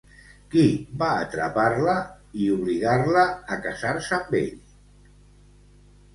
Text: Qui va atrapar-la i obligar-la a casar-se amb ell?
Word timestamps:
Qui 0.53 0.61
va 1.01 1.09
atrapar-la 1.25 1.95
i 2.47 2.47
obligar-la 2.55 3.27
a 3.57 3.59
casar-se 3.67 4.19
amb 4.19 4.35
ell? 4.43 4.59